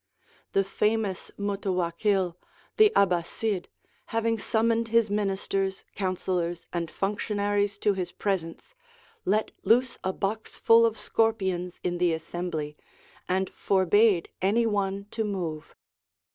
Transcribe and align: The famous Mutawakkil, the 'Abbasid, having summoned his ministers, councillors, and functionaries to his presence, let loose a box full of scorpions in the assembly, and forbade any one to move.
The 0.53 0.63
famous 0.63 1.29
Mutawakkil, 1.37 2.35
the 2.77 2.91
'Abbasid, 2.95 3.67
having 4.07 4.35
summoned 4.39 4.87
his 4.87 5.11
ministers, 5.11 5.85
councillors, 5.93 6.65
and 6.73 6.89
functionaries 6.89 7.77
to 7.77 7.93
his 7.93 8.11
presence, 8.11 8.73
let 9.25 9.51
loose 9.61 9.99
a 10.03 10.11
box 10.11 10.57
full 10.57 10.87
of 10.87 10.97
scorpions 10.97 11.79
in 11.83 11.99
the 11.99 12.13
assembly, 12.13 12.75
and 13.29 13.47
forbade 13.47 14.29
any 14.41 14.65
one 14.65 15.05
to 15.11 15.23
move. 15.23 15.75